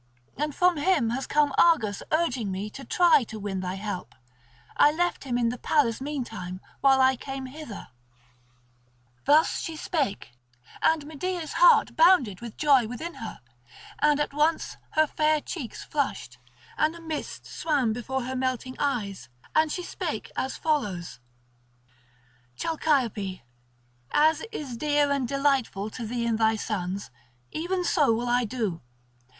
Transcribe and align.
And 0.35 0.55
from 0.55 0.77
him 0.77 1.11
has 1.11 1.27
come 1.27 1.53
Argus 1.59 2.01
urging 2.11 2.49
me 2.49 2.71
to 2.71 2.83
try 2.83 3.23
to 3.25 3.37
win 3.37 3.59
thy 3.59 3.75
help; 3.75 4.15
I 4.75 4.91
left 4.91 5.25
him 5.25 5.37
in 5.37 5.49
the 5.49 5.59
palace 5.59 6.01
meantime 6.01 6.59
while 6.79 6.99
I 6.99 7.15
came 7.15 7.45
hither." 7.45 7.89
Thus 9.25 9.59
she 9.59 9.75
spake, 9.75 10.31
and 10.81 11.05
Medea's 11.05 11.53
heart 11.53 11.95
bounded 11.95 12.41
with 12.41 12.57
joy 12.57 12.87
within 12.87 13.13
her, 13.21 13.41
and 13.99 14.19
at 14.19 14.33
once 14.33 14.75
her 14.93 15.05
fair 15.05 15.39
cheeks 15.39 15.83
flushed, 15.83 16.39
and 16.79 16.95
a 16.95 16.99
mist 16.99 17.45
swam 17.45 17.93
before 17.93 18.23
her 18.23 18.35
melting 18.35 18.75
eyes, 18.79 19.29
and 19.53 19.71
she 19.71 19.83
spake 19.83 20.31
as 20.35 20.57
follows: 20.57 21.19
"Chalciope, 22.55 23.43
as 24.09 24.41
is 24.51 24.77
dear 24.77 25.11
and 25.11 25.27
delightful 25.27 25.91
to 25.91 26.07
thee 26.07 26.25
and 26.25 26.39
thy 26.39 26.55
sons, 26.55 27.11
even 27.51 27.83
so 27.83 28.11
will 28.11 28.29
I 28.29 28.45
do. 28.45 28.81